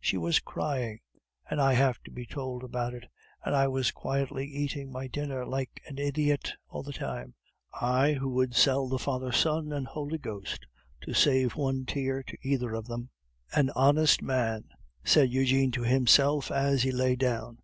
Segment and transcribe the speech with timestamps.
[0.00, 0.98] She was crying!
[1.48, 3.04] and I have to be told about it!
[3.44, 7.34] and I was quietly eating my dinner, like an idiot, all the time
[7.72, 10.66] I, who would sell the Father, Son and Holy Ghost
[11.02, 13.10] to save one tear to either of them."
[13.54, 14.64] "An honest man!"
[15.04, 17.58] said Eugene to himself as he lay down.